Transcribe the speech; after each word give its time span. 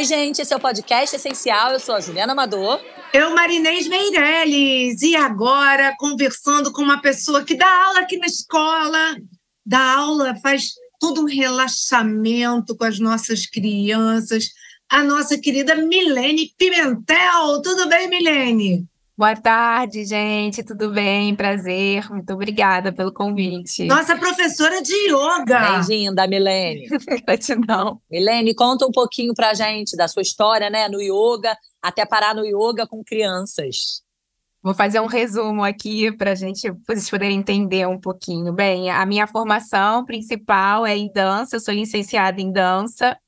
Oi, 0.00 0.06
gente, 0.06 0.40
esse 0.40 0.54
é 0.54 0.56
o 0.56 0.60
podcast 0.60 1.14
Essencial. 1.14 1.72
Eu 1.72 1.78
sou 1.78 1.94
a 1.94 2.00
Juliana 2.00 2.32
Amador. 2.32 2.80
Eu, 3.12 3.34
Marinês 3.34 3.86
Meirelles. 3.86 5.02
E 5.02 5.14
agora, 5.14 5.94
conversando 5.98 6.72
com 6.72 6.80
uma 6.80 7.02
pessoa 7.02 7.44
que 7.44 7.54
dá 7.54 7.68
aula 7.84 8.00
aqui 8.00 8.16
na 8.16 8.24
escola, 8.24 9.14
dá 9.66 9.96
aula, 9.96 10.34
faz 10.36 10.70
todo 10.98 11.20
um 11.20 11.26
relaxamento 11.26 12.74
com 12.74 12.84
as 12.84 12.98
nossas 12.98 13.44
crianças, 13.44 14.46
a 14.88 15.04
nossa 15.04 15.36
querida 15.36 15.74
Milene 15.74 16.50
Pimentel. 16.56 17.60
Tudo 17.62 17.86
bem, 17.86 18.08
Milene? 18.08 18.86
Boa 19.20 19.36
tarde, 19.36 20.06
gente. 20.06 20.62
Tudo 20.62 20.92
bem? 20.92 21.36
Prazer. 21.36 22.10
Muito 22.10 22.32
obrigada 22.32 22.90
pelo 22.90 23.12
convite. 23.12 23.84
Nossa 23.84 24.16
professora 24.16 24.80
de 24.80 24.94
yoga. 24.94 25.72
Bem-vinda, 25.72 26.26
Milene. 26.26 26.88
Gratidão. 27.26 28.00
Milene, 28.10 28.54
conta 28.54 28.86
um 28.86 28.90
pouquinho 28.90 29.34
pra 29.34 29.52
gente 29.52 29.94
da 29.94 30.08
sua 30.08 30.22
história, 30.22 30.70
né, 30.70 30.88
no 30.88 31.02
yoga, 31.02 31.54
até 31.82 32.06
parar 32.06 32.34
no 32.34 32.46
yoga 32.46 32.86
com 32.86 33.04
crianças. 33.04 34.02
Vou 34.62 34.72
fazer 34.72 35.00
um 35.00 35.06
resumo 35.06 35.62
aqui 35.62 36.10
para 36.10 36.34
gente, 36.34 36.72
vocês 36.88 37.10
poderem 37.10 37.36
entender 37.36 37.86
um 37.86 38.00
pouquinho. 38.00 38.54
Bem, 38.54 38.90
a 38.90 39.04
minha 39.04 39.26
formação 39.26 40.02
principal 40.02 40.86
é 40.86 40.96
em 40.96 41.12
dança, 41.12 41.56
eu 41.56 41.60
sou 41.60 41.74
licenciada 41.74 42.40
em 42.40 42.50
dança. 42.50 43.18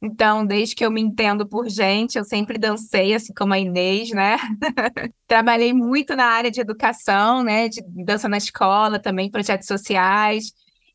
Então, 0.00 0.46
desde 0.46 0.76
que 0.76 0.84
eu 0.84 0.90
me 0.90 1.00
entendo 1.00 1.46
por 1.46 1.68
gente, 1.68 2.16
eu 2.16 2.24
sempre 2.24 2.56
dancei, 2.56 3.14
assim 3.14 3.34
como 3.34 3.52
a 3.52 3.58
Inês, 3.58 4.10
né? 4.10 4.36
Trabalhei 5.26 5.72
muito 5.72 6.14
na 6.14 6.26
área 6.26 6.50
de 6.50 6.60
educação, 6.60 7.42
né? 7.42 7.68
De 7.68 7.82
dança 8.04 8.28
na 8.28 8.36
escola, 8.36 9.00
também 9.00 9.30
projetos 9.30 9.66
sociais. 9.66 10.52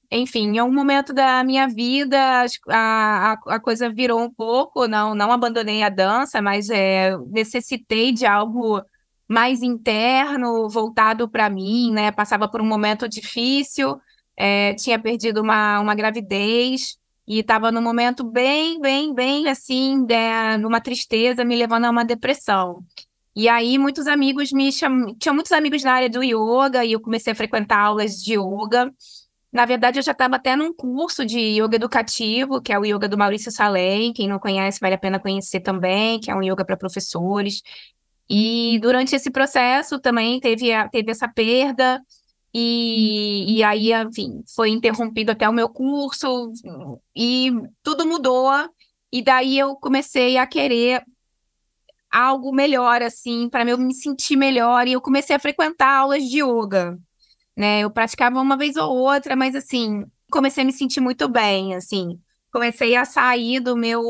Enfim, 0.09 0.55
em 0.55 0.61
um 0.61 0.71
momento 0.71 1.11
da 1.13 1.43
minha 1.43 1.67
vida, 1.67 2.17
a, 2.69 3.33
a, 3.33 3.55
a 3.55 3.59
coisa 3.59 3.91
virou 3.91 4.21
um 4.21 4.31
pouco, 4.31 4.87
não, 4.87 5.13
não 5.15 5.31
abandonei 5.31 5.83
a 5.83 5.89
dança, 5.89 6.41
mas 6.41 6.69
é, 6.69 7.17
necessitei 7.29 8.11
de 8.13 8.25
algo 8.25 8.81
mais 9.27 9.63
interno, 9.63 10.69
voltado 10.69 11.27
para 11.29 11.49
mim, 11.49 11.91
né? 11.91 12.11
Passava 12.11 12.47
por 12.47 12.61
um 12.61 12.65
momento 12.65 13.09
difícil, 13.09 13.99
é, 14.37 14.73
tinha 14.75 14.99
perdido 14.99 15.41
uma, 15.41 15.79
uma 15.79 15.95
gravidez, 15.95 16.97
e 17.27 17.39
estava 17.39 17.71
num 17.71 17.81
momento 17.81 18.23
bem, 18.23 18.79
bem, 18.79 19.13
bem 19.13 19.49
assim, 19.49 20.05
de, 20.05 20.57
numa 20.59 20.81
tristeza, 20.81 21.45
me 21.45 21.55
levando 21.55 21.85
a 21.85 21.89
uma 21.89 22.03
depressão. 22.03 22.83
E 23.35 23.49
aí 23.49 23.77
muitos 23.77 24.07
amigos 24.07 24.51
me 24.51 24.71
chamam, 24.71 25.15
tinha 25.15 25.33
muitos 25.33 25.51
amigos 25.51 25.83
na 25.83 25.93
área 25.93 26.09
do 26.09 26.23
yoga 26.23 26.85
e 26.85 26.91
eu 26.91 26.99
comecei 27.01 27.33
a 27.33 27.35
frequentar 27.35 27.79
aulas 27.79 28.21
de 28.21 28.33
yoga. 28.33 28.93
Na 29.51 29.65
verdade, 29.65 29.99
eu 29.99 30.03
já 30.03 30.11
estava 30.11 30.35
até 30.35 30.55
num 30.55 30.73
curso 30.73 31.25
de 31.25 31.39
yoga 31.39 31.75
educativo, 31.75 32.61
que 32.61 32.73
é 32.73 32.79
o 32.79 32.85
yoga 32.85 33.07
do 33.07 33.17
Maurício 33.17 33.51
Salem. 33.51 34.11
Quem 34.11 34.27
não 34.27 34.39
conhece, 34.39 34.79
vale 34.79 34.95
a 34.95 34.97
pena 34.97 35.19
conhecer 35.19 35.59
também, 35.61 36.19
que 36.19 36.31
é 36.31 36.35
um 36.35 36.41
yoga 36.43 36.65
para 36.65 36.75
professores. 36.75 37.61
E 38.29 38.79
durante 38.81 39.15
esse 39.15 39.29
processo 39.29 39.99
também 39.99 40.39
teve, 40.39 40.69
teve 40.91 41.11
essa 41.11 41.27
perda, 41.27 42.01
e, 42.53 43.57
e 43.57 43.63
aí, 43.63 43.91
enfim, 43.93 44.43
foi 44.55 44.69
interrompido 44.69 45.31
até 45.31 45.49
o 45.49 45.53
meu 45.53 45.67
curso 45.67 46.51
e 47.15 47.51
tudo 47.81 48.05
mudou. 48.05 48.51
E 49.11 49.21
daí 49.23 49.57
eu 49.57 49.75
comecei 49.75 50.37
a 50.37 50.45
querer 50.45 51.03
algo 52.11 52.53
melhor, 52.53 53.01
assim, 53.01 53.49
para 53.49 53.67
eu 53.67 53.77
me 53.77 53.93
sentir 53.93 54.35
melhor. 54.35 54.87
E 54.87 54.93
eu 54.93 55.01
comecei 55.01 55.35
a 55.35 55.39
frequentar 55.39 55.97
aulas 55.97 56.23
de 56.23 56.43
yoga, 56.43 56.99
né? 57.57 57.79
Eu 57.81 57.89
praticava 57.89 58.39
uma 58.39 58.55
vez 58.55 58.75
ou 58.75 58.95
outra, 58.95 59.35
mas 59.35 59.55
assim, 59.55 60.05
comecei 60.31 60.63
a 60.63 60.65
me 60.65 60.73
sentir 60.73 61.01
muito 61.01 61.27
bem, 61.27 61.73
assim. 61.75 62.19
Comecei 62.51 62.95
a 62.95 63.03
sair 63.03 63.59
do 63.59 63.75
meu, 63.75 64.03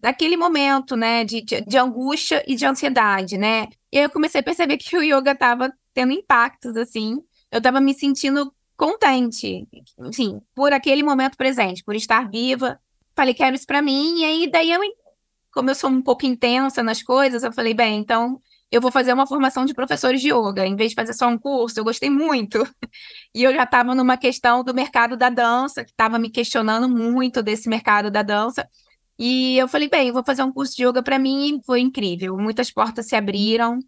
daquele 0.00 0.38
momento, 0.38 0.96
né, 0.96 1.22
de, 1.22 1.42
de, 1.42 1.60
de 1.60 1.76
angústia 1.76 2.42
e 2.46 2.54
de 2.54 2.64
ansiedade, 2.64 3.36
né? 3.36 3.68
E 3.92 3.98
aí 3.98 4.04
eu 4.04 4.10
comecei 4.10 4.40
a 4.40 4.44
perceber 4.44 4.78
que 4.78 4.96
o 4.96 5.02
yoga 5.02 5.32
estava 5.32 5.70
tendo 5.92 6.12
impactos, 6.12 6.76
assim, 6.78 7.18
eu 7.50 7.58
estava 7.58 7.80
me 7.80 7.94
sentindo 7.94 8.52
contente, 8.76 9.66
assim, 10.00 10.40
por 10.54 10.72
aquele 10.72 11.02
momento 11.02 11.36
presente, 11.36 11.82
por 11.84 11.96
estar 11.96 12.30
viva. 12.30 12.78
Falei, 13.16 13.34
quero 13.34 13.56
isso 13.56 13.66
para 13.66 13.82
mim. 13.82 14.20
E 14.20 14.24
aí, 14.24 14.50
daí 14.50 14.70
eu, 14.70 14.80
como 15.52 15.70
eu 15.70 15.74
sou 15.74 15.90
um 15.90 16.00
pouco 16.00 16.24
intensa 16.24 16.82
nas 16.82 17.02
coisas, 17.02 17.42
eu 17.42 17.52
falei, 17.52 17.74
bem, 17.74 17.98
então 17.98 18.40
eu 18.70 18.80
vou 18.80 18.92
fazer 18.92 19.12
uma 19.12 19.26
formação 19.26 19.64
de 19.64 19.74
professores 19.74 20.20
de 20.20 20.28
yoga, 20.28 20.66
em 20.66 20.76
vez 20.76 20.90
de 20.90 20.94
fazer 20.94 21.14
só 21.14 21.26
um 21.26 21.38
curso. 21.38 21.80
Eu 21.80 21.84
gostei 21.84 22.10
muito. 22.10 22.62
E 23.34 23.44
eu 23.44 23.52
já 23.54 23.64
estava 23.64 23.94
numa 23.94 24.16
questão 24.16 24.64
do 24.64 24.74
mercado 24.74 25.16
da 25.16 25.28
dança, 25.28 25.84
que 25.84 25.90
estava 25.90 26.18
me 26.18 26.30
questionando 26.30 26.88
muito 26.88 27.42
desse 27.42 27.68
mercado 27.68 28.10
da 28.10 28.22
dança. 28.22 28.68
E 29.18 29.56
eu 29.58 29.68
falei, 29.68 29.88
bem, 29.88 30.08
eu 30.08 30.14
vou 30.14 30.24
fazer 30.24 30.42
um 30.42 30.52
curso 30.52 30.74
de 30.74 30.84
yoga 30.84 31.02
para 31.02 31.18
mim 31.18 31.56
e 31.56 31.64
foi 31.64 31.80
incrível. 31.80 32.36
Muitas 32.36 32.70
portas 32.72 33.06
se 33.06 33.14
abriram. 33.14 33.78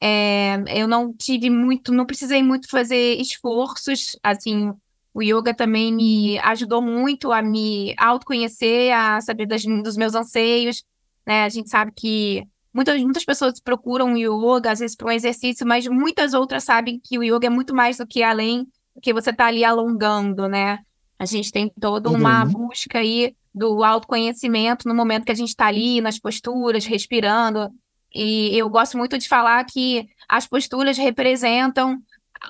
É, 0.00 0.56
eu 0.76 0.86
não 0.86 1.12
tive 1.12 1.50
muito, 1.50 1.92
não 1.92 2.06
precisei 2.06 2.42
muito 2.42 2.68
fazer 2.68 3.20
esforços, 3.20 4.16
assim, 4.22 4.72
o 5.12 5.22
yoga 5.22 5.52
também 5.52 5.92
me 5.92 6.38
ajudou 6.38 6.80
muito 6.80 7.32
a 7.32 7.42
me 7.42 7.94
autoconhecer, 7.98 8.92
a 8.92 9.20
saber 9.20 9.46
das, 9.46 9.64
dos 9.64 9.96
meus 9.96 10.14
anseios, 10.14 10.84
né? 11.26 11.42
A 11.42 11.48
gente 11.48 11.68
sabe 11.68 11.92
que 11.94 12.46
muitas, 12.72 13.02
muitas 13.02 13.24
pessoas 13.24 13.60
procuram 13.60 14.12
o 14.12 14.16
yoga, 14.16 14.70
às 14.70 14.78
vezes 14.78 14.96
para 14.96 15.08
um 15.08 15.10
exercício, 15.10 15.66
mas 15.66 15.86
muitas 15.88 16.34
outras 16.34 16.62
sabem 16.62 17.00
que 17.02 17.18
o 17.18 17.24
yoga 17.24 17.48
é 17.48 17.50
muito 17.50 17.74
mais 17.74 17.96
do 17.98 18.06
que 18.06 18.22
além 18.22 18.68
do 18.94 19.00
que 19.00 19.12
você 19.12 19.30
está 19.30 19.46
ali 19.46 19.64
alongando, 19.64 20.48
né? 20.48 20.78
A 21.18 21.24
gente 21.24 21.50
tem 21.50 21.68
toda 21.80 22.08
uma 22.08 22.44
uhum. 22.44 22.50
busca 22.50 22.98
aí 22.98 23.34
do 23.52 23.82
autoconhecimento 23.82 24.88
no 24.88 24.94
momento 24.94 25.24
que 25.24 25.32
a 25.32 25.34
gente 25.34 25.48
está 25.48 25.66
ali, 25.66 26.00
nas 26.00 26.18
posturas, 26.18 26.86
respirando, 26.86 27.68
e 28.14 28.56
eu 28.56 28.68
gosto 28.68 28.96
muito 28.96 29.18
de 29.18 29.28
falar 29.28 29.64
que 29.64 30.08
as 30.28 30.46
posturas 30.46 30.96
representam 30.96 32.00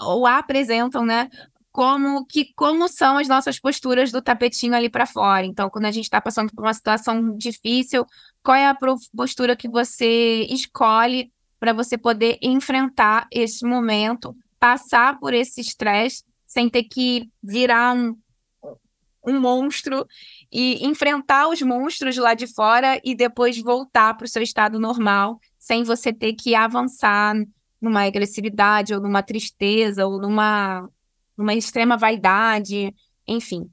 ou 0.01 0.27
apresentam, 0.27 1.05
né, 1.05 1.29
como 1.73 2.27
que 2.27 2.53
como 2.55 2.89
são 2.89 3.19
as 3.19 3.29
nossas 3.29 3.59
posturas 3.59 4.11
do 4.11 4.21
tapetinho 4.21 4.75
ali 4.75 4.89
para 4.89 5.07
fora. 5.07 5.47
Então, 5.47 5.71
quando 5.71 5.85
a 5.85 5.91
gente 5.91 6.05
está 6.05 6.21
passando 6.21 6.53
por 6.53 6.65
uma 6.65 6.75
situação 6.75 7.37
difícil, 7.37 8.05
qual 8.43 8.57
é 8.57 8.67
a 8.67 8.77
postura 9.17 9.57
que 9.57 9.69
você 9.69 10.47
escolhe 10.51 11.33
para 11.61 11.73
você 11.73 11.99
poder 11.99 12.39
enfrentar 12.43 13.27
esse 13.31 13.65
momento, 13.65 14.37
passar 14.59 15.19
por 15.19 15.35
esse 15.35 15.61
estresse 15.61 16.25
sem 16.47 16.69
ter 16.69 16.85
que 16.85 17.31
virar 17.43 17.95
um, 17.95 18.17
um 19.27 19.39
monstro 19.39 20.07
e 20.51 20.85
enfrentar 20.87 21.49
os 21.49 21.61
monstros 21.61 22.17
lá 22.17 22.35
de 22.35 22.47
fora 22.47 23.01
e 23.05 23.15
depois 23.15 23.61
voltar 23.61 24.15
para 24.15 24.25
o 24.25 24.29
seu 24.29 24.43
estado 24.43 24.81
normal 24.81 25.39
sem 25.69 25.83
você 25.83 26.15
ter 26.15 26.33
que 26.33 26.55
avançar 26.55 27.35
numa 27.79 28.07
agressividade 28.07 28.95
ou 28.95 29.03
numa 29.03 29.23
tristeza 29.23 30.07
ou 30.07 30.19
numa, 30.19 30.89
numa 31.37 31.53
extrema 31.55 31.95
vaidade, 31.95 32.95
enfim. 33.27 33.71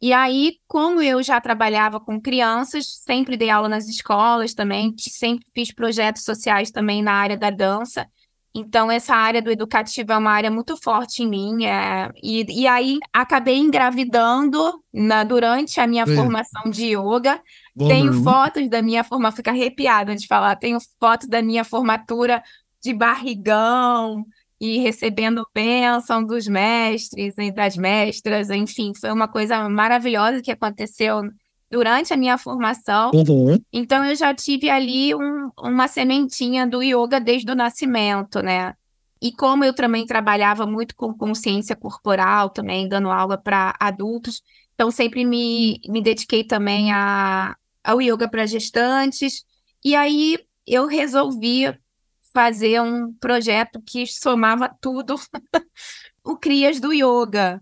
E 0.00 0.10
aí, 0.10 0.56
como 0.66 1.02
eu 1.02 1.22
já 1.22 1.38
trabalhava 1.38 2.00
com 2.00 2.18
crianças, 2.18 2.86
sempre 3.04 3.36
dei 3.36 3.50
aula 3.50 3.68
nas 3.68 3.88
escolas 3.88 4.54
também, 4.54 4.94
sempre 4.96 5.44
fiz 5.54 5.70
projetos 5.70 6.24
sociais 6.24 6.70
também 6.70 7.02
na 7.02 7.12
área 7.12 7.36
da 7.36 7.50
dança. 7.50 8.06
Então, 8.54 8.90
essa 8.90 9.14
área 9.14 9.42
do 9.42 9.50
educativo 9.50 10.12
é 10.12 10.16
uma 10.16 10.30
área 10.30 10.50
muito 10.50 10.76
forte 10.76 11.22
em 11.22 11.28
mim. 11.28 11.64
É... 11.64 12.10
E, 12.22 12.62
e 12.62 12.66
aí, 12.66 12.98
acabei 13.12 13.56
engravidando 13.56 14.82
na, 14.92 15.22
durante 15.24 15.80
a 15.80 15.86
minha 15.86 16.04
é. 16.04 16.14
formação 16.14 16.70
de 16.70 16.86
yoga. 16.86 17.40
Bom, 17.74 17.88
tenho 17.88 18.12
fotos 18.24 18.68
da 18.68 18.82
minha 18.82 19.04
formatura, 19.04 19.36
fica 19.36 19.50
arrepiada 19.50 20.16
de 20.16 20.26
falar. 20.26 20.56
Tenho 20.56 20.78
fotos 20.98 21.28
da 21.28 21.42
minha 21.42 21.64
formatura 21.64 22.42
de 22.82 22.92
barrigão 22.92 24.24
e 24.60 24.78
recebendo 24.78 25.46
bênção 25.54 26.24
dos 26.24 26.48
mestres 26.48 27.34
e 27.38 27.52
das 27.52 27.76
mestras. 27.76 28.50
Enfim, 28.50 28.92
foi 28.98 29.12
uma 29.12 29.28
coisa 29.28 29.68
maravilhosa 29.68 30.42
que 30.42 30.50
aconteceu 30.50 31.22
durante 31.70 32.12
a 32.12 32.16
minha 32.16 32.38
formação. 32.38 33.10
Uhum. 33.12 33.58
Então 33.72 34.04
eu 34.04 34.14
já 34.14 34.34
tive 34.34 34.70
ali 34.70 35.14
um, 35.14 35.50
uma 35.58 35.88
sementinha 35.88 36.66
do 36.66 36.82
yoga 36.82 37.20
desde 37.20 37.50
o 37.50 37.54
nascimento, 37.54 38.42
né? 38.42 38.74
E 39.20 39.32
como 39.32 39.64
eu 39.64 39.74
também 39.74 40.06
trabalhava 40.06 40.64
muito 40.64 40.94
com 40.94 41.12
consciência 41.12 41.74
corporal, 41.74 42.50
também 42.50 42.88
dando 42.88 43.10
aula 43.10 43.36
para 43.36 43.74
adultos, 43.80 44.42
então 44.74 44.90
sempre 44.90 45.24
me, 45.24 45.80
me 45.88 46.00
dediquei 46.00 46.44
também 46.44 46.92
a, 46.92 47.56
ao 47.82 48.00
yoga 48.00 48.28
para 48.28 48.46
gestantes. 48.46 49.44
E 49.84 49.96
aí 49.96 50.38
eu 50.66 50.86
resolvi 50.86 51.74
fazer 52.32 52.80
um 52.80 53.12
projeto 53.14 53.82
que 53.84 54.06
somava 54.06 54.70
tudo, 54.80 55.16
o 56.22 56.36
Crias 56.36 56.78
do 56.78 56.92
Yoga, 56.92 57.60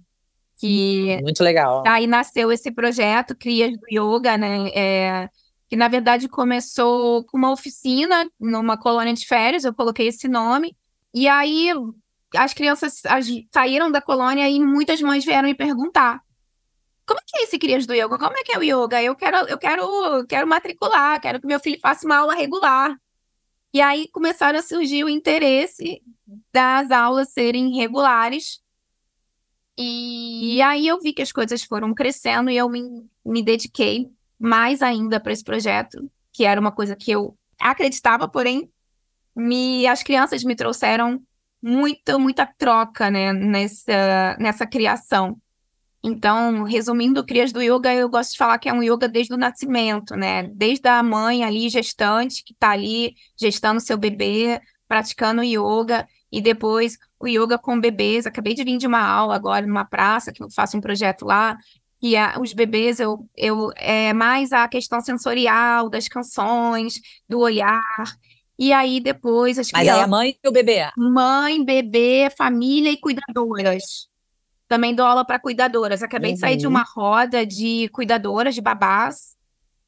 que 0.57 1.21
muito 1.23 1.43
legal. 1.43 1.83
Aí 1.87 2.07
nasceu 2.07 2.51
esse 2.51 2.71
projeto 2.71 3.37
Crias 3.37 3.73
do 3.73 3.87
Yoga, 3.91 4.37
né? 4.37 4.69
É, 4.75 5.29
que 5.69 5.77
na 5.77 5.89
verdade 5.89 6.29
começou 6.29 7.25
com 7.25 7.37
uma 7.37 7.53
oficina 7.53 8.29
numa 8.39 8.77
colônia 8.77 9.15
de 9.15 9.27
férias, 9.27 9.65
eu 9.65 9.75
coloquei 9.75 10.09
esse 10.09 10.29
nome. 10.29 10.77
E 11.15 11.29
aí 11.29 11.73
as 12.35 12.53
crianças 12.53 13.05
as, 13.07 13.27
saíram 13.53 13.91
da 13.91 14.01
colônia 14.01 14.49
e 14.49 14.61
muitas 14.61 15.01
mães 15.01 15.25
vieram 15.25 15.49
me 15.49 15.55
perguntar 15.55 16.21
como 17.07 17.21
é 17.21 17.23
que 17.25 17.39
é 17.39 17.43
esse 17.45 17.59
Crias 17.59 17.87
do 17.87 17.95
Yoga? 17.95 18.19
Como 18.19 18.37
é 18.37 18.43
que 18.43 18.53
é 18.53 18.59
o 18.59 18.63
yoga? 18.65 19.01
Eu 19.01 19.15
quero, 19.15 19.37
eu 19.49 19.57
quero, 19.57 20.27
quero 20.27 20.47
matricular, 20.47 21.21
quero 21.21 21.41
que 21.41 21.47
meu 21.47 21.61
filho 21.61 21.79
faça 21.81 22.05
uma 22.05 22.17
aula 22.17 22.35
regular. 22.35 22.97
E 23.73 23.81
aí 23.81 24.09
começaram 24.09 24.59
a 24.59 24.63
surgir 24.63 25.05
o 25.05 25.09
interesse 25.09 26.03
das 26.53 26.91
aulas 26.91 27.31
serem 27.33 27.77
regulares. 27.77 28.61
E 29.79 30.61
aí 30.63 30.87
eu 30.87 31.01
vi 31.01 31.13
que 31.13 31.23
as 31.23 31.33
coisas 31.33 31.63
foram 31.63 31.93
crescendo 31.93 32.51
e 32.51 32.57
eu 32.57 32.69
me, 32.69 32.83
me 33.25 33.43
dediquei 33.43 34.09
mais 34.39 34.83
ainda 34.83 35.21
para 35.21 35.33
esse 35.33 35.45
projeto, 35.45 36.11
que 36.33 36.45
era 36.45 36.61
uma 36.61 36.73
coisa 36.73 36.97
que 36.97 37.11
eu 37.11 37.37
acreditava, 37.61 38.27
porém 38.29 38.71
me, 39.35 39.87
as 39.87 40.03
crianças 40.03 40.43
me 40.45 40.57
trouxeram 40.57 41.23
muita, 41.63 42.19
muita 42.19 42.47
troca 42.47 43.11
né, 43.11 43.33
nessa, 43.33 44.37
nessa 44.39 44.67
criação. 44.67 45.37
Então, 46.03 46.63
resumindo, 46.63 47.25
Crias 47.25 47.53
do 47.53 47.61
Yoga, 47.61 47.93
eu 47.93 48.09
gosto 48.09 48.33
de 48.33 48.39
falar 48.39 48.59
que 48.59 48.69
é 48.69 48.73
um 48.73 48.83
yoga 48.83 49.09
desde 49.09 49.35
o 49.35 49.37
nascimento, 49.37 50.15
né? 50.15 50.45
Desde 50.45 50.87
a 50.89 51.03
mãe 51.03 51.43
ali, 51.43 51.69
gestante, 51.69 52.45
que 52.45 52.53
está 52.53 52.71
ali 52.71 53.17
gestando 53.37 53.81
seu 53.81 53.99
bebê, 53.99 54.61
praticando 54.87 55.43
yoga, 55.43 56.07
e 56.37 56.41
depois 56.41 56.99
o 57.19 57.27
yoga 57.27 57.57
com 57.59 57.81
bebês. 57.81 58.27
Acabei 58.27 58.55
de 58.55 58.63
vir 58.65 58.77
de 58.79 58.87
uma 58.87 59.01
aula 59.01 59.35
agora 59.35 59.67
numa 59.67 59.85
praça, 59.85 60.33
que 60.33 60.43
eu 60.43 60.51
faço 60.51 60.77
um 60.77 60.81
projeto 60.81 61.25
lá, 61.25 61.57
e 62.03 62.15
a, 62.17 62.39
os 62.39 62.53
bebês, 62.53 63.01
eu, 63.01 63.27
eu 63.37 63.73
é 63.77 64.13
mais 64.13 64.53
a 64.53 64.69
questão 64.69 65.01
sensorial 65.01 65.89
das 65.89 66.09
canções, 66.09 67.01
do 67.29 67.39
olhar. 67.41 67.81
E 68.59 68.73
aí 68.73 69.01
depois 69.01 69.59
as 69.59 69.71
Mas 69.73 69.81
crianças. 69.83 69.99
aí 70.01 70.05
a 70.05 70.09
mãe 70.09 70.37
e 70.43 70.49
o 70.49 70.53
bebê. 70.53 70.91
Mãe, 70.97 71.65
bebê, 71.65 72.29
família 72.37 72.91
e 72.91 72.97
cuidadoras. 72.99 74.09
Também 74.69 74.95
dou 74.95 75.07
aula 75.07 75.25
para 75.25 75.39
cuidadoras. 75.39 76.03
Acabei 76.03 76.33
de 76.35 76.39
sair 76.41 76.57
de 76.57 76.67
Uhum. 76.67 76.73
uma 76.73 76.83
roda 76.85 77.47
de 77.47 77.89
cuidadoras, 77.91 78.55
de 78.55 78.61
babás, 78.61 79.35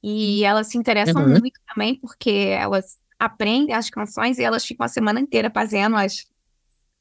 e 0.03 0.45
elas 0.45 0.69
se 0.69 0.79
interessam 0.79 1.23
Uhum. 1.23 1.31
muito 1.31 1.61
também, 1.69 1.95
porque 1.97 2.31
elas 2.31 2.99
aprendem 3.19 3.75
as 3.75 3.91
canções 3.91 4.39
e 4.39 4.45
elas 4.45 4.65
ficam 4.65 4.87
a 4.87 4.89
semana 4.89 5.19
inteira 5.21 5.50
fazendo 5.53 5.97
as, 5.97 6.27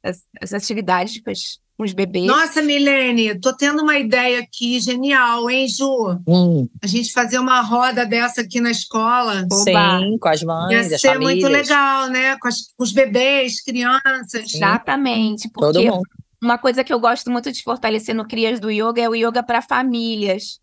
as, 0.04 0.24
as 0.42 0.54
atividades 0.54 1.22
com, 1.22 1.30
as- 1.32 1.60
com 1.78 1.84
os 1.84 1.94
bebês. 1.94 2.26
Nossa, 2.26 2.62
Milene, 2.62 3.40
tô 3.40 3.56
tendo 3.56 3.84
uma 3.84 3.98
ideia 4.00 4.40
aqui 4.40 4.80
genial, 4.80 5.48
hein, 5.50 5.68
Ju? 5.68 6.20
Hum, 6.28 6.68
A 6.82 6.88
gente 6.88 7.12
fazer 7.14 7.38
uma 7.40 7.62
roda 7.62 8.06
dessa 8.06 8.42
aqui 8.42 8.60
na 8.60 8.72
escola. 8.72 9.46
Oba. 9.52 10.00
sim, 10.00 10.18
com 10.20 10.28
as 10.30 10.42
Ia 10.42 10.48
mães, 10.48 10.94
as 10.94 11.02
ser 11.02 11.20
muito 11.20 11.42
famílias. 11.42 11.68
legal, 11.68 12.10
né? 12.10 12.36
Com, 12.38 12.48
as- 12.48 12.74
com 12.76 12.84
os 12.84 12.92
bebês, 12.92 13.62
crianças. 13.64 14.54
Exatamente, 14.56 15.50
Todo 15.52 15.74
porque 15.74 15.90
mundo. 15.92 16.02
uma 16.42 16.58
coisa 16.58 16.84
que 16.84 16.92
eu 16.94 17.00
gosto 17.00 17.30
muito 17.30 17.52
de 17.52 17.62
fortalecer 17.64 18.16
no 18.16 18.28
Crias 18.28 18.60
do 18.60 18.72
Yoga 18.72 19.02
é 19.02 19.10
o 19.10 19.16
yoga 19.16 19.44
para 19.44 19.62
famílias, 19.62 20.60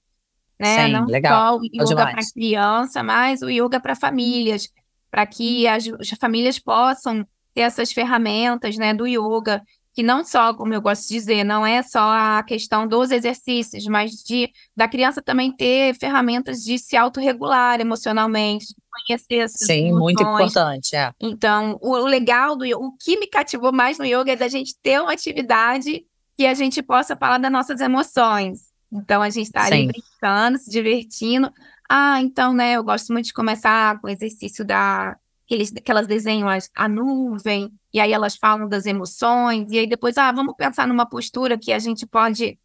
né? 0.59 0.87
Sim, 0.87 0.93
Não 0.93 1.07
legal. 1.07 1.55
só 1.55 1.61
o 1.61 1.65
yoga 1.65 2.07
para 2.07 2.21
criança, 2.33 3.03
mas 3.03 3.43
o 3.43 3.49
yoga 3.51 3.79
para 3.81 3.95
famílias, 3.95 4.69
para 5.11 5.27
que 5.27 5.67
as, 5.69 5.85
as 6.01 6.09
famílias 6.19 6.59
possam 6.59 7.25
ter 7.55 7.63
essas 7.63 7.93
ferramentas, 7.93 8.77
né, 8.77 8.93
do 8.93 9.07
yoga, 9.07 9.63
que 9.95 10.03
não 10.03 10.25
só, 10.25 10.53
como 10.53 10.75
eu 10.75 10.83
gosto 10.83 11.07
de 11.07 11.15
dizer, 11.15 11.45
não 11.45 11.65
é 11.65 11.81
só 11.81 12.01
a 12.01 12.43
questão 12.43 12.87
dos 12.87 13.13
exercícios, 13.13 13.87
mas 13.87 14.11
de 14.11 14.51
da 14.77 14.89
criança 14.89 15.23
também 15.23 15.53
ter 15.53 15.95
ferramentas 15.95 16.65
de 16.65 16.79
se 16.79 16.97
autorregular 16.97 17.81
emocionalmente, 17.81 18.67
de 18.67 18.75
conhecer 19.07 19.49
Sim, 19.49 19.93
muito 19.93 20.21
emoções, 20.21 20.51
importante, 20.51 20.97
é. 20.97 21.13
então, 21.21 21.79
o, 21.81 21.97
legal 21.99 22.57
do 22.57 22.65
o 22.77 22.93
que 22.99 23.17
me 23.19 23.29
cativou 23.29 23.73
mais 23.73 23.97
no 23.97 24.05
yoga 24.05 24.33
é 24.33 24.37
da 24.37 24.49
gente 24.49 24.75
ter 24.83 25.01
uma 25.01 25.13
atividade 25.13 26.05
que 26.37 26.45
a 26.45 26.55
gente 26.55 26.83
possa 26.83 27.15
falar 27.15 27.39
das 27.39 27.53
nossas 27.53 27.81
emoções. 27.81 28.73
Então, 28.93 29.23
a 29.23 29.31
gente 29.31 29.47
está 29.47 29.65
ali 29.65 29.87
brincando, 29.87 30.59
se 30.59 30.71
divertindo. 30.71 31.53
Ah, 31.89 32.21
então, 32.21 32.53
né, 32.53 32.73
eu 32.73 32.83
gosto 32.83 33.13
muito 33.13 33.27
de 33.27 33.33
começar 33.33 34.01
com 34.01 34.09
o 34.09 34.11
exercício 34.11 34.65
da 34.65 35.17
que, 35.47 35.55
eles, 35.55 35.71
que 35.71 35.91
elas 35.91 36.07
desenham 36.07 36.49
as- 36.49 36.71
a 36.75 36.89
nuvem, 36.89 37.71
e 37.93 38.01
aí 38.01 38.13
elas 38.13 38.37
falam 38.37 38.69
das 38.69 38.87
emoções, 38.87 39.71
e 39.71 39.79
aí 39.79 39.87
depois, 39.87 40.17
ah, 40.19 40.33
vamos 40.33 40.55
pensar 40.57 40.87
numa 40.89 41.07
postura 41.09 41.59
que 41.59 41.73
a 41.73 41.79
gente 41.79 42.07
pode 42.07 42.59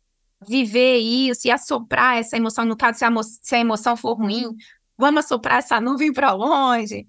viver 0.47 0.97
isso 0.97 1.47
e 1.47 1.51
assoprar 1.51 2.17
essa 2.17 2.37
emoção, 2.37 2.63
no 2.65 2.77
caso, 2.77 2.99
se 2.99 3.05
a, 3.05 3.11
se 3.23 3.55
a 3.55 3.59
emoção 3.59 3.97
for 3.97 4.13
ruim, 4.13 4.55
vamos 4.97 5.25
assoprar 5.25 5.57
essa 5.59 5.81
nuvem 5.81 6.13
para 6.13 6.31
longe. 6.31 7.05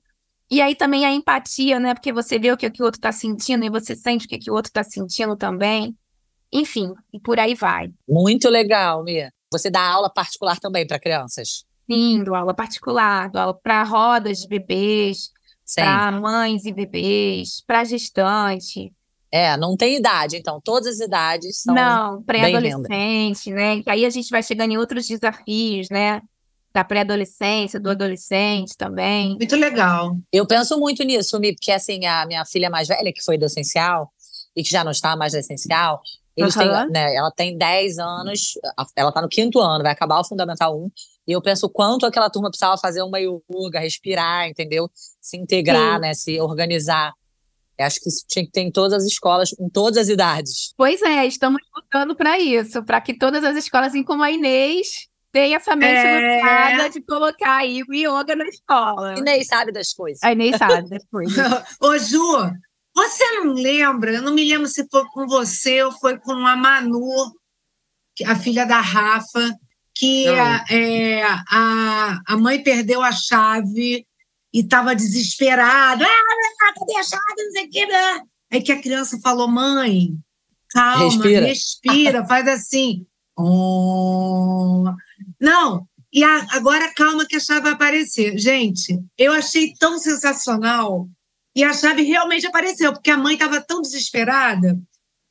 E 0.51 0.61
aí 0.61 0.75
também 0.75 1.07
a 1.07 1.13
empatia, 1.13 1.79
né? 1.79 1.95
Porque 1.95 2.13
você 2.13 2.37
vê 2.37 2.51
o 2.51 2.57
que, 2.57 2.69
que 2.69 2.83
o 2.83 2.85
outro 2.85 2.99
está 2.99 3.13
sentindo 3.13 3.65
e 3.65 3.71
você 3.71 3.95
sente 3.95 4.27
o 4.27 4.29
que, 4.29 4.37
que 4.39 4.51
o 4.51 4.55
outro 4.55 4.69
está 4.71 4.83
sentindo 4.83 5.37
também. 5.37 5.97
Enfim, 6.53 6.93
e 7.13 7.21
por 7.21 7.39
aí 7.39 7.55
vai. 7.55 7.93
Muito 8.09 8.49
legal, 8.49 9.05
Mia. 9.05 9.33
Você 9.53 9.71
dá 9.71 9.81
aula 9.81 10.11
particular 10.11 10.59
também 10.59 10.85
para 10.85 10.99
crianças? 10.99 11.65
Sim, 11.89 12.25
dou 12.25 12.35
aula 12.35 12.53
particular, 12.53 13.31
dou 13.31 13.41
aula 13.41 13.55
para 13.55 13.85
rodas 13.85 14.39
de 14.39 14.49
bebês. 14.49 15.31
Para 15.75 16.13
mães 16.13 16.65
e 16.65 16.73
bebês, 16.73 17.63
para 17.67 17.85
gestante. 17.85 18.93
É, 19.33 19.57
não 19.57 19.77
tem 19.77 19.97
idade, 19.97 20.37
então. 20.37 20.61
Todas 20.63 21.01
as 21.01 21.07
idades 21.07 21.63
são. 21.63 21.75
Não, 21.75 22.23
pré-adolescente, 22.23 23.51
né? 23.51 23.83
E 23.87 23.91
aí 23.91 24.05
a 24.05 24.11
gente 24.11 24.29
vai 24.29 24.43
chegando 24.43 24.73
em 24.73 24.77
outros 24.77 25.07
desafios, 25.07 25.89
né? 25.89 26.21
Da 26.73 26.83
pré-adolescência, 26.83 27.79
do 27.79 27.91
adolescente 27.91 28.77
também. 28.77 29.37
Muito 29.37 29.57
legal. 29.57 30.17
Eu 30.33 30.47
penso 30.47 30.79
muito 30.79 31.05
nisso, 31.05 31.39
Mi, 31.39 31.55
porque 31.55 31.71
assim, 31.71 32.05
a 32.07 32.27
minha 32.27 32.45
filha 32.45 32.69
mais 32.69 32.89
velha, 32.89 33.13
que 33.13 33.23
foi 33.23 33.39
do 33.39 33.47
essencial, 33.47 34.13
e 34.55 34.63
que 34.63 34.71
já 34.71 34.83
não 34.83 34.91
está 34.91 35.17
mais 35.17 35.33
do 35.33 35.39
essencial, 35.39 36.01
eles 36.41 36.57
Aham. 36.57 36.85
têm, 36.85 36.91
né, 36.93 37.15
ela 37.15 37.31
tem 37.31 37.57
10 37.57 37.99
anos, 37.99 38.53
ela 38.97 39.09
está 39.11 39.23
no 39.23 39.29
quinto 39.29 39.61
ano, 39.61 39.83
vai 39.83 39.93
acabar 39.93 40.21
o 40.21 40.25
Fundamental 40.25 40.77
1, 40.79 40.91
e 41.29 41.33
eu 41.33 41.41
penso 41.43 41.67
o 41.67 41.71
quanto 41.71 42.07
aquela 42.07 42.29
turma 42.31 42.49
precisava 42.51 42.77
fazer 42.79 43.03
uma 43.03 43.19
yoga, 43.21 43.79
respirar, 43.81 44.49
entendeu? 44.49 44.91
Se 45.21 45.37
integrar, 45.37 45.95
Sim. 45.97 46.01
né, 46.01 46.15
se 46.15 46.41
organizar. 46.41 47.13
Eu 47.79 47.87
acho 47.87 48.01
que 48.01 48.09
isso 48.11 48.25
tinha 48.29 48.45
que 48.45 48.51
ter 48.51 48.61
em 48.61 48.71
todas 48.71 48.93
as 48.93 49.05
escolas, 49.05 49.55
em 49.59 49.69
todas 49.71 49.97
as 49.97 50.09
idades. 50.09 50.75
Pois 50.77 51.01
é, 51.03 51.25
estamos 51.27 51.63
lutando 51.75 52.15
para 52.15 52.39
isso, 52.39 52.83
para 52.85 53.01
que 53.01 53.15
todas 53.17 53.43
as 53.43 53.57
escolas, 53.57 53.89
assim 53.89 54.03
como 54.05 54.23
a 54.23 54.31
Inês, 54.31 55.09
tenham 55.33 55.57
essa 55.57 55.75
mente 55.77 55.91
É. 56.07 56.37
lutada 56.37 56.91
de 56.91 57.01
colocar 57.03 57.57
aí 57.59 57.83
o 57.89 57.95
yoga 57.95 58.35
na 58.37 58.45
escola. 58.49 59.15
Inês 59.19 59.47
sabe 59.47 59.73
das 59.73 59.95
coisas. 59.95 60.23
A 60.23 60.33
Inês 60.33 60.57
sabe 60.59 60.89
depois. 60.91 61.31
Ô, 61.81 61.97
Ju, 61.97 62.51
você 63.09 63.25
não 63.33 63.53
lembra? 63.53 64.13
Eu 64.13 64.23
não 64.23 64.33
me 64.35 64.45
lembro 64.45 64.67
se 64.69 64.87
foi 64.91 65.05
com 65.13 65.27
você 65.27 65.83
ou 65.83 65.93
foi 65.93 66.19
com 66.19 66.33
a 66.47 66.57
Manu, 66.57 67.33
a 68.27 68.37
filha 68.37 68.67
da 68.67 68.81
Rafa, 68.81 69.55
que 69.95 70.27
a, 70.29 70.65
é, 70.71 71.23
a, 71.23 72.21
a 72.27 72.37
mãe 72.37 72.63
perdeu 72.63 73.03
a 73.03 73.13
chave 73.13 74.07
e 74.53 74.61
estava 74.61 74.95
desesperada. 74.95 76.05
Ah, 76.05 76.73
cadê 76.75 76.97
a 76.97 77.03
chave? 77.03 77.23
Não 77.45 77.51
sei 77.53 77.67
o 77.67 77.71
que. 77.71 77.87
né? 77.87 78.21
Aí 78.53 78.63
que 78.63 78.73
a 78.73 78.81
criança 78.81 79.19
falou: 79.23 79.47
mãe, 79.49 80.11
calma, 80.71 81.05
Respira. 81.05 81.47
respira, 81.47 82.27
faz 82.27 82.49
assim. 82.49 83.07
Oh. 83.43 84.85
Não, 85.41 85.87
e 86.13 86.23
a- 86.23 86.47
agora 86.51 86.93
calma 86.95 87.25
que 87.25 87.37
a 87.37 87.41
chave 87.41 87.63
vai 87.63 87.73
aparecer. 87.73 88.37
Gente, 88.39 88.99
eu 89.17 89.33
achei 89.33 89.73
tão 89.79 89.99
sensacional. 89.99 91.09
E 91.55 91.65
a 91.65 91.73
chave 91.73 92.03
realmente 92.03 92.47
apareceu, 92.47 92.93
porque 92.93 93.11
a 93.11 93.17
mãe 93.17 93.35
estava 93.35 93.61
tão 93.61 93.81
desesperada 93.83 94.79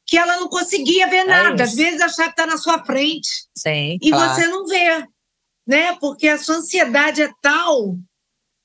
que 0.05 0.17
ela 0.17 0.37
não 0.37 0.49
conseguia 0.49 1.07
ver 1.07 1.23
nada. 1.23 1.63
Às 1.63 1.69
isso. 1.69 1.77
vezes 1.77 2.01
a 2.01 2.09
chave 2.09 2.31
está 2.31 2.45
na 2.45 2.57
sua 2.57 2.83
frente 2.83 3.29
Sim, 3.55 3.97
e 4.01 4.09
claro. 4.09 4.33
você 4.33 4.47
não 4.47 4.65
vê, 4.65 5.05
né? 5.67 5.95
Porque 5.99 6.27
a 6.27 6.37
sua 6.37 6.55
ansiedade 6.55 7.21
é 7.21 7.29
tal. 7.41 7.95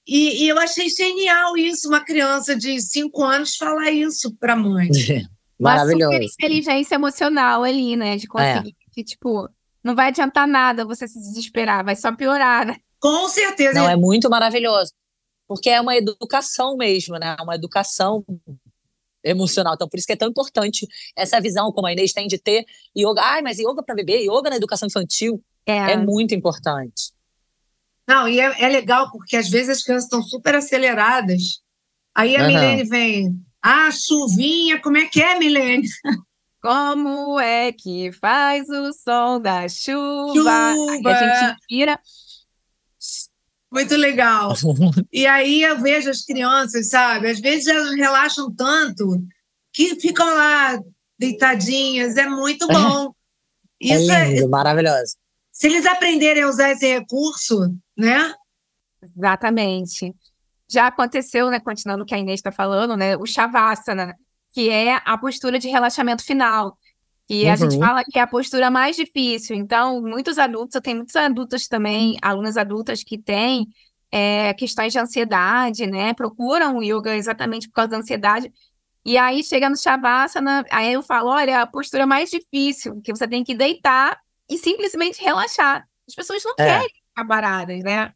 E, 0.06 0.44
e 0.44 0.48
eu 0.48 0.58
achei 0.58 0.88
genial 0.88 1.56
isso, 1.56 1.88
uma 1.88 2.00
criança 2.00 2.56
de 2.56 2.80
cinco 2.80 3.22
anos 3.22 3.56
falar 3.56 3.90
isso 3.90 4.34
para 4.36 4.54
a 4.54 4.56
mãe. 4.56 4.88
Uma 5.56 5.78
super 5.78 5.96
Maravilhoso. 5.96 6.34
inteligência 6.34 6.96
emocional 6.96 7.62
ali, 7.62 7.94
né? 7.94 8.16
De 8.16 8.26
conseguir 8.26 8.74
que, 8.92 9.04
tipo, 9.04 9.48
não 9.82 9.94
vai 9.94 10.08
adiantar 10.08 10.48
nada 10.48 10.84
você 10.84 11.06
se 11.06 11.18
desesperar, 11.18 11.84
vai 11.84 11.94
só 11.94 12.10
piorar, 12.12 12.66
né? 12.66 12.76
Com 13.00 13.28
certeza. 13.28 13.78
Não, 13.78 13.88
é 13.88 13.96
muito 13.96 14.28
maravilhoso. 14.28 14.92
Porque 15.46 15.70
é 15.70 15.80
uma 15.80 15.96
educação 15.96 16.76
mesmo, 16.76 17.18
né? 17.18 17.36
Uma 17.40 17.54
educação 17.54 18.24
emocional. 19.22 19.74
Então, 19.74 19.88
por 19.88 19.96
isso 19.98 20.06
que 20.06 20.12
é 20.12 20.16
tão 20.16 20.28
importante 20.28 20.86
essa 21.16 21.40
visão, 21.40 21.72
como 21.72 21.86
a 21.86 21.92
Inês 21.92 22.12
tem 22.12 22.26
de 22.26 22.38
ter 22.38 22.64
yoga. 22.96 23.20
Ai, 23.22 23.42
mas 23.42 23.58
yoga 23.58 23.82
para 23.82 23.94
bebê, 23.94 24.26
yoga 24.26 24.50
na 24.50 24.56
educação 24.56 24.86
infantil 24.86 25.42
É, 25.66 25.92
é 25.92 25.96
muito 25.96 26.34
importante. 26.34 27.12
Não, 28.06 28.28
e 28.28 28.38
é, 28.38 28.64
é 28.64 28.68
legal 28.68 29.10
porque 29.10 29.36
às 29.36 29.48
vezes 29.48 29.78
as 29.78 29.82
crianças 29.82 30.04
estão 30.04 30.22
super 30.22 30.54
aceleradas. 30.54 31.60
Aí 32.14 32.36
a 32.36 32.40
Aham. 32.40 32.48
Milene 32.48 32.84
vem, 32.84 33.40
ah, 33.62 33.90
chuvinha, 33.90 34.80
como 34.80 34.98
é 34.98 35.06
que 35.06 35.22
é, 35.22 35.38
Milene? 35.38 35.88
Como 36.60 37.38
é 37.38 37.72
que 37.72 38.10
faz 38.10 38.66
o 38.70 38.90
som 38.94 39.38
da 39.38 39.68
chuva? 39.68 40.70
Aí 40.70 40.96
Chuva. 40.96 41.10
a 41.10 41.50
gente 41.50 41.60
tira. 41.68 42.00
Muito 43.74 43.96
legal. 43.96 44.54
E 45.12 45.26
aí 45.26 45.62
eu 45.62 45.80
vejo 45.80 46.08
as 46.08 46.24
crianças, 46.24 46.90
sabe? 46.90 47.28
Às 47.28 47.40
vezes 47.40 47.66
elas 47.66 47.94
relaxam 47.96 48.54
tanto 48.54 49.20
que 49.72 50.00
ficam 50.00 50.26
lá 50.26 50.78
deitadinhas. 51.18 52.16
É 52.16 52.28
muito 52.28 52.68
bom. 52.68 53.12
Isso 53.80 54.12
é 54.12 54.30
é, 54.30 54.34
lindo, 54.34 54.48
maravilhoso. 54.48 55.16
Se 55.52 55.66
eles 55.66 55.84
aprenderem 55.86 56.44
a 56.44 56.48
usar 56.48 56.70
esse 56.70 56.86
recurso, 56.86 57.74
né? 57.96 58.32
Exatamente. 59.02 60.14
Já 60.68 60.86
aconteceu, 60.86 61.50
né, 61.50 61.58
continuando 61.58 62.04
o 62.04 62.06
que 62.06 62.14
a 62.14 62.18
Inês 62.18 62.38
está 62.38 62.52
falando, 62.52 62.96
né, 62.96 63.16
o 63.16 63.26
Shavasana, 63.26 64.14
que 64.52 64.70
é 64.70 65.00
a 65.04 65.18
postura 65.18 65.58
de 65.58 65.68
relaxamento 65.68 66.24
final. 66.24 66.78
E 67.28 67.44
uhum. 67.44 67.52
a 67.52 67.56
gente 67.56 67.74
uhum. 67.74 67.80
fala 67.80 68.04
que 68.04 68.18
é 68.18 68.22
a 68.22 68.26
postura 68.26 68.70
mais 68.70 68.96
difícil. 68.96 69.56
Então, 69.56 70.02
muitos 70.02 70.38
adultos, 70.38 70.74
eu 70.74 70.82
tenho 70.82 70.96
muitos 70.98 71.16
adultos 71.16 71.66
também, 71.68 72.16
alunas 72.20 72.56
adultas 72.56 73.02
que 73.02 73.16
têm 73.16 73.66
é, 74.10 74.52
questões 74.54 74.92
de 74.92 74.98
ansiedade, 74.98 75.86
né? 75.86 76.14
Procuram 76.14 76.76
o 76.76 76.82
yoga 76.82 77.16
exatamente 77.16 77.68
por 77.68 77.74
causa 77.74 77.90
da 77.90 77.96
ansiedade. 77.98 78.52
E 79.04 79.18
aí 79.18 79.42
chega 79.42 79.68
no 79.68 79.76
Shavasana, 79.76 80.64
aí 80.70 80.92
eu 80.92 81.02
falo: 81.02 81.30
olha, 81.30 81.50
é 81.50 81.54
a 81.54 81.66
postura 81.66 82.06
mais 82.06 82.30
difícil, 82.30 83.00
que 83.02 83.12
você 83.12 83.26
tem 83.26 83.42
que 83.42 83.54
deitar 83.54 84.18
e 84.48 84.56
simplesmente 84.56 85.22
relaxar. 85.22 85.86
As 86.06 86.14
pessoas 86.14 86.42
não 86.44 86.52
é. 86.58 86.64
querem 86.64 86.88
ficar 87.08 87.26
paradas, 87.26 87.82
né? 87.82 88.12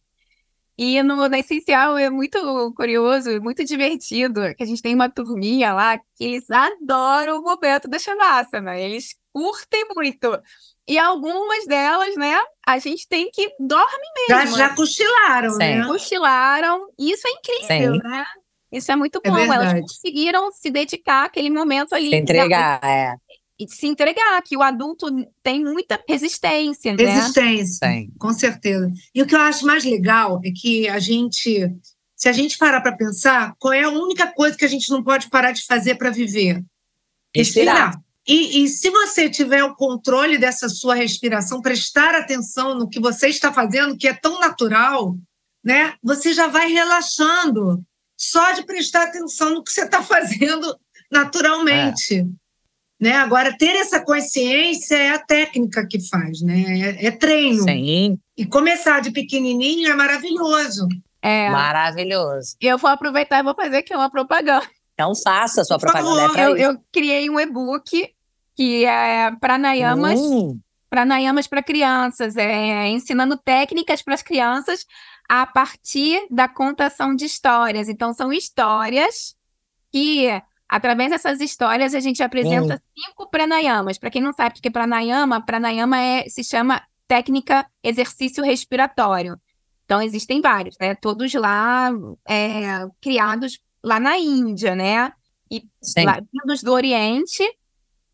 E 0.78 1.02
no, 1.02 1.28
no 1.28 1.34
Essencial 1.34 1.98
é 1.98 2.08
muito 2.08 2.72
curioso, 2.76 3.42
muito 3.42 3.64
divertido, 3.64 4.54
que 4.54 4.62
a 4.62 4.66
gente 4.66 4.80
tem 4.80 4.94
uma 4.94 5.10
turminha 5.10 5.74
lá 5.74 5.98
que 5.98 6.24
eles 6.24 6.48
adoram 6.48 7.40
o 7.40 7.42
momento 7.42 7.88
da 7.88 7.98
Shavasana, 7.98 8.78
eles 8.78 9.16
curtem 9.32 9.84
muito. 9.92 10.40
E 10.86 10.96
algumas 10.96 11.66
delas, 11.66 12.14
né, 12.14 12.38
a 12.64 12.78
gente 12.78 13.08
tem 13.08 13.28
que 13.28 13.52
dorme 13.58 14.04
mesmo. 14.28 14.52
Já, 14.52 14.68
já 14.68 14.74
cochilaram, 14.76 15.50
Sim. 15.50 15.58
né? 15.58 15.84
Cochilaram, 15.84 16.86
e 16.96 17.10
isso 17.10 17.26
é 17.26 17.30
incrível, 17.32 17.94
Sim. 17.94 18.00
né? 18.04 18.24
Isso 18.70 18.92
é 18.92 18.96
muito 18.96 19.20
é 19.24 19.30
bom. 19.30 19.36
É 19.36 19.46
Elas 19.46 19.80
conseguiram 19.80 20.52
se 20.52 20.70
dedicar 20.70 21.24
àquele 21.24 21.50
momento 21.50 21.92
ali. 21.92 22.10
Se 22.10 22.16
entregar, 22.16 22.80
é 22.84 23.16
e 23.58 23.68
se 23.68 23.86
entregar, 23.86 24.40
que 24.42 24.56
o 24.56 24.62
adulto 24.62 25.06
tem 25.42 25.64
muita 25.64 26.00
resistência. 26.08 26.94
Né? 26.94 27.04
Resistência, 27.04 27.88
né? 27.88 28.06
com 28.18 28.32
certeza. 28.32 28.90
E 29.14 29.20
o 29.20 29.26
que 29.26 29.34
eu 29.34 29.40
acho 29.40 29.66
mais 29.66 29.84
legal 29.84 30.40
é 30.44 30.50
que 30.50 30.88
a 30.88 30.98
gente, 30.98 31.68
se 32.14 32.28
a 32.28 32.32
gente 32.32 32.56
parar 32.56 32.80
para 32.80 32.96
pensar, 32.96 33.54
qual 33.58 33.72
é 33.72 33.82
a 33.82 33.90
única 33.90 34.32
coisa 34.32 34.56
que 34.56 34.64
a 34.64 34.68
gente 34.68 34.88
não 34.90 35.02
pode 35.02 35.28
parar 35.28 35.52
de 35.52 35.64
fazer 35.66 35.96
para 35.96 36.10
viver? 36.10 36.62
Respirar. 37.34 38.00
E, 38.26 38.62
e, 38.62 38.68
se 38.68 38.90
você 38.90 39.28
tiver 39.30 39.64
o 39.64 39.74
controle 39.74 40.36
dessa 40.36 40.68
sua 40.68 40.94
respiração, 40.94 41.62
prestar 41.62 42.14
atenção 42.14 42.74
no 42.74 42.88
que 42.88 43.00
você 43.00 43.28
está 43.28 43.50
fazendo, 43.52 43.96
que 43.96 44.06
é 44.06 44.12
tão 44.12 44.38
natural, 44.38 45.16
né? 45.64 45.94
Você 46.02 46.34
já 46.34 46.46
vai 46.46 46.70
relaxando 46.70 47.82
só 48.14 48.52
de 48.52 48.64
prestar 48.64 49.04
atenção 49.04 49.54
no 49.54 49.64
que 49.64 49.72
você 49.72 49.84
está 49.84 50.02
fazendo 50.04 50.78
naturalmente. 51.10 52.16
É. 52.16 52.26
Né? 53.00 53.12
Agora, 53.12 53.56
ter 53.56 53.76
essa 53.76 54.00
consciência 54.00 54.96
é 54.96 55.10
a 55.10 55.18
técnica 55.18 55.86
que 55.86 56.00
faz, 56.08 56.42
né? 56.42 56.96
É, 57.00 57.06
é 57.06 57.10
treino. 57.12 57.62
Sim. 57.62 58.18
E 58.36 58.44
começar 58.44 59.00
de 59.00 59.12
pequenininho 59.12 59.88
é 59.88 59.94
maravilhoso. 59.94 60.88
É. 61.22 61.48
Maravilhoso. 61.50 62.56
E 62.60 62.66
eu 62.66 62.76
vou 62.76 62.90
aproveitar 62.90 63.38
e 63.38 63.42
vou 63.42 63.54
fazer 63.54 63.78
aqui 63.78 63.94
uma 63.94 64.10
propaganda. 64.10 64.66
Então 64.94 65.12
faça 65.14 65.60
a 65.60 65.64
sua 65.64 65.78
Por 65.78 65.90
propaganda. 65.90 66.40
É 66.40 66.46
eu, 66.46 66.56
eu, 66.56 66.80
criei 66.92 67.30
um 67.30 67.38
e-book 67.38 68.12
que 68.56 68.84
é 68.84 69.30
pranayamas, 69.40 70.18
hum. 70.18 70.58
pranayamas 70.90 71.46
para 71.46 71.62
crianças, 71.62 72.36
é 72.36 72.88
ensinando 72.88 73.36
técnicas 73.36 74.02
para 74.02 74.14
as 74.14 74.22
crianças 74.22 74.84
a 75.28 75.46
partir 75.46 76.26
da 76.28 76.48
contação 76.48 77.14
de 77.14 77.26
histórias. 77.26 77.88
Então 77.88 78.12
são 78.12 78.32
histórias 78.32 79.36
que 79.92 80.28
Através 80.68 81.10
dessas 81.10 81.40
histórias, 81.40 81.94
a 81.94 82.00
gente 82.00 82.22
apresenta 82.22 82.74
hum. 82.74 83.02
cinco 83.02 83.30
pranayamas. 83.30 83.96
Para 83.96 84.10
quem 84.10 84.20
não 84.20 84.34
sabe 84.34 84.58
o 84.58 84.62
que 84.62 84.68
é 84.68 84.70
pranayama, 84.70 85.44
pranayama 85.44 85.98
é, 85.98 86.28
se 86.28 86.44
chama 86.44 86.82
técnica 87.06 87.66
exercício 87.82 88.44
respiratório. 88.44 89.40
Então, 89.86 90.02
existem 90.02 90.42
vários, 90.42 90.76
né? 90.78 90.94
Todos 90.94 91.32
lá 91.32 91.90
é, 92.28 92.86
criados 93.00 93.58
lá 93.82 93.98
na 93.98 94.18
Índia, 94.18 94.74
né? 94.74 95.10
E 95.50 95.64
lá, 96.04 96.20
vindos 96.30 96.62
do 96.62 96.74
Oriente. 96.74 97.42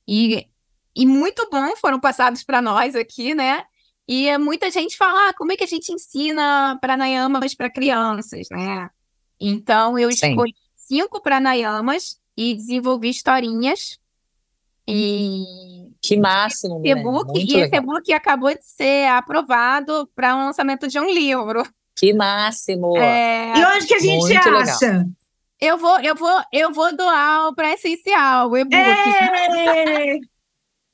E, 0.06 0.46
e 0.94 1.04
muito 1.04 1.48
bom, 1.50 1.74
foram 1.76 1.98
passados 1.98 2.44
para 2.44 2.62
nós 2.62 2.94
aqui, 2.94 3.34
né? 3.34 3.64
E 4.06 4.36
muita 4.38 4.70
gente 4.70 4.96
fala, 4.96 5.30
ah, 5.30 5.34
como 5.34 5.50
é 5.50 5.56
que 5.56 5.64
a 5.64 5.66
gente 5.66 5.90
ensina 5.90 6.78
pranayamas 6.80 7.54
para 7.54 7.68
crianças, 7.68 8.46
né? 8.48 8.88
Então, 9.40 9.98
eu 9.98 10.12
Sim. 10.12 10.30
escolhi 10.30 10.54
cinco 10.76 11.20
pranayamas 11.20 12.20
e 12.36 12.54
desenvolvi 12.54 13.10
historinhas. 13.10 13.98
E 14.86 15.44
que 16.02 16.16
máximo, 16.18 16.82
esse 16.84 17.54
e 17.54 17.56
esse 17.56 17.74
e-book 17.74 18.12
acabou 18.12 18.50
de 18.50 18.64
ser 18.64 19.08
aprovado 19.08 20.08
para 20.14 20.34
o 20.34 20.38
um 20.38 20.46
lançamento 20.46 20.86
de 20.86 20.98
um 20.98 21.10
livro. 21.10 21.66
Que 21.96 22.12
máximo! 22.12 22.96
É... 22.98 23.54
E 23.56 23.64
onde 23.64 23.86
que 23.86 23.94
a 23.94 23.98
gente 23.98 24.20
Muito 24.20 24.36
acha? 24.36 24.86
Legal. 24.86 25.06
Eu 25.60 25.78
vou, 25.78 25.98
eu 26.00 26.14
vou, 26.14 26.42
eu 26.52 26.72
vou 26.72 26.94
doar 26.94 27.54
para 27.54 27.72
essencial 27.72 28.50
o 28.50 28.56
e-book. 28.58 28.76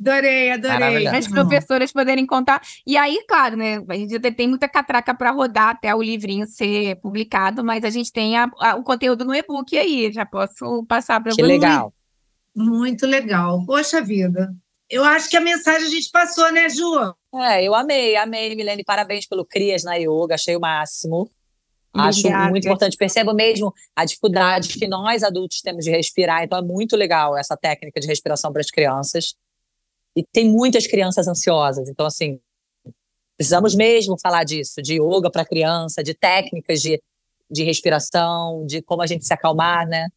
Adorei, 0.00 0.50
adorei. 0.50 1.06
As 1.06 1.28
professoras 1.28 1.92
poderem 1.92 2.24
contar. 2.26 2.62
E 2.86 2.96
aí, 2.96 3.22
claro, 3.28 3.54
né? 3.56 3.84
A 3.86 3.94
gente 3.94 4.18
tem 4.32 4.48
muita 4.48 4.66
catraca 4.66 5.14
para 5.14 5.30
rodar 5.30 5.68
até 5.68 5.94
o 5.94 6.02
livrinho 6.02 6.46
ser 6.46 6.96
publicado, 6.96 7.62
mas 7.62 7.84
a 7.84 7.90
gente 7.90 8.10
tem 8.10 8.36
a, 8.38 8.50
a, 8.58 8.76
o 8.76 8.82
conteúdo 8.82 9.26
no 9.26 9.34
e-book 9.34 9.76
aí. 9.76 10.10
Já 10.10 10.24
posso 10.24 10.84
passar 10.88 11.20
para 11.20 11.32
você. 11.32 11.42
Que 11.42 11.46
legal. 11.46 11.92
Muito 12.56 13.06
legal. 13.06 13.62
Poxa 13.66 14.00
vida. 14.00 14.54
Eu 14.88 15.04
acho 15.04 15.28
que 15.28 15.36
a 15.36 15.40
mensagem 15.40 15.86
a 15.86 15.90
gente 15.90 16.10
passou, 16.10 16.50
né, 16.50 16.68
Ju? 16.68 17.14
É, 17.34 17.62
eu 17.62 17.74
amei, 17.74 18.16
amei, 18.16 18.56
Milene. 18.56 18.82
Parabéns 18.82 19.26
pelo 19.26 19.44
Crias 19.44 19.84
na 19.84 19.96
Yoga, 19.96 20.34
achei 20.34 20.56
o 20.56 20.60
máximo. 20.60 21.30
Acho 21.92 22.28
muito 22.48 22.64
importante. 22.64 22.96
Percebo 22.96 23.34
mesmo 23.34 23.72
a 23.94 24.04
dificuldade 24.04 24.68
que 24.68 24.88
nós 24.88 25.22
adultos 25.22 25.60
temos 25.60 25.84
de 25.84 25.90
respirar, 25.90 26.42
então 26.42 26.58
é 26.58 26.62
muito 26.62 26.96
legal 26.96 27.36
essa 27.36 27.56
técnica 27.56 28.00
de 28.00 28.06
respiração 28.06 28.52
para 28.52 28.60
as 28.60 28.70
crianças. 28.70 29.34
E 30.16 30.24
tem 30.32 30.48
muitas 30.48 30.86
crianças 30.86 31.28
ansiosas. 31.28 31.88
Então, 31.88 32.06
assim, 32.06 32.40
precisamos 33.36 33.74
mesmo 33.74 34.16
falar 34.20 34.44
disso, 34.44 34.82
de 34.82 35.00
yoga 35.00 35.30
para 35.30 35.44
criança, 35.44 36.02
de 36.02 36.14
técnicas 36.14 36.80
de, 36.80 37.00
de 37.50 37.64
respiração, 37.64 38.64
de 38.66 38.82
como 38.82 39.02
a 39.02 39.06
gente 39.06 39.24
se 39.26 39.32
acalmar, 39.32 39.86
né? 39.86 40.08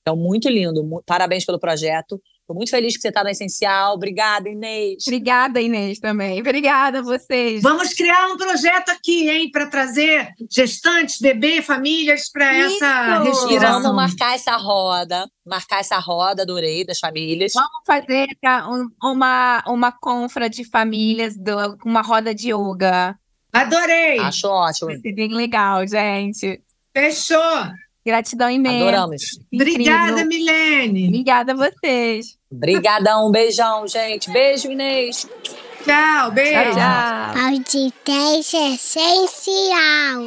Então, 0.00 0.16
muito 0.16 0.48
lindo. 0.48 1.02
Parabéns 1.04 1.44
pelo 1.44 1.58
projeto. 1.58 2.20
Estou 2.50 2.56
muito 2.58 2.70
feliz 2.70 2.96
que 2.96 3.02
você 3.02 3.08
está 3.10 3.22
no 3.22 3.30
Essencial. 3.30 3.94
Obrigada, 3.94 4.48
Inês. 4.48 5.04
Obrigada, 5.06 5.60
Inês, 5.60 6.00
também. 6.00 6.40
Obrigada 6.40 6.98
a 6.98 7.02
vocês. 7.02 7.62
Vamos 7.62 7.94
criar 7.94 8.26
um 8.26 8.36
projeto 8.36 8.88
aqui, 8.88 9.30
hein, 9.30 9.48
para 9.52 9.68
trazer 9.68 10.32
gestantes, 10.50 11.20
bebê, 11.20 11.62
famílias 11.62 12.28
para 12.28 12.52
essa 12.52 13.22
respiração. 13.22 13.82
Vamos 13.82 13.94
marcar 13.94 14.34
essa 14.34 14.56
roda, 14.56 15.30
marcar 15.46 15.78
essa 15.78 15.96
roda, 16.00 16.42
adorei, 16.42 16.84
das 16.84 16.98
famílias. 16.98 17.52
Vamos 17.54 17.70
fazer 17.86 18.26
uma, 19.00 19.62
uma 19.68 19.92
confra 19.92 20.50
de 20.50 20.64
famílias, 20.64 21.36
uma 21.84 22.02
roda 22.02 22.34
de 22.34 22.52
yoga. 22.52 23.16
Adorei! 23.52 24.18
Acho 24.18 24.48
ótimo. 24.48 24.88
Vai 24.88 24.98
ser 24.98 25.12
bem 25.12 25.32
legal, 25.32 25.86
gente. 25.86 26.60
Fechou! 26.92 27.38
Gratidão 28.04 28.50
imensa. 28.50 28.76
Adoramos. 28.76 29.22
Obrigada, 29.52 30.24
Milene. 30.24 31.08
Obrigada 31.08 31.52
a 31.52 31.56
vocês. 31.56 32.38
Obrigadão, 32.50 33.28
um 33.28 33.30
beijão, 33.30 33.86
gente. 33.86 34.30
Beijo, 34.30 34.70
Inês. 34.70 35.28
Tchau, 35.84 36.30
beijo. 36.32 36.52
Tchau, 36.52 36.72
tchau. 36.72 37.34
Podcast 37.50 38.56
essencial. 38.56 40.20